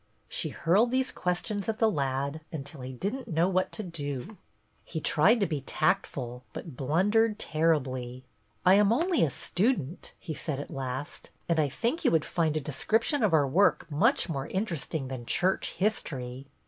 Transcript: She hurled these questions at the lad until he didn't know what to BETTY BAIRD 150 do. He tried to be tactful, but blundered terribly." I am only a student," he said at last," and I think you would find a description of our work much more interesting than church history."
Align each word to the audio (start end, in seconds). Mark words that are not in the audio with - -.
She 0.27 0.49
hurled 0.49 0.89
these 0.89 1.11
questions 1.11 1.69
at 1.69 1.77
the 1.77 1.87
lad 1.91 2.41
until 2.51 2.81
he 2.81 2.91
didn't 2.91 3.27
know 3.27 3.47
what 3.47 3.71
to 3.73 3.83
BETTY 3.83 4.03
BAIRD 4.13 4.17
150 4.29 4.33
do. 4.33 4.37
He 4.83 4.99
tried 4.99 5.39
to 5.39 5.45
be 5.45 5.61
tactful, 5.61 6.43
but 6.53 6.75
blundered 6.75 7.37
terribly." 7.37 8.25
I 8.65 8.73
am 8.73 8.91
only 8.91 9.23
a 9.23 9.29
student," 9.29 10.15
he 10.17 10.33
said 10.33 10.59
at 10.59 10.71
last," 10.71 11.29
and 11.47 11.59
I 11.59 11.69
think 11.69 12.03
you 12.03 12.09
would 12.09 12.25
find 12.25 12.57
a 12.57 12.61
description 12.61 13.21
of 13.21 13.31
our 13.31 13.47
work 13.47 13.85
much 13.91 14.27
more 14.27 14.47
interesting 14.47 15.07
than 15.07 15.27
church 15.27 15.73
history." 15.73 16.47